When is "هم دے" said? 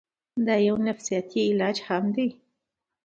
1.89-2.27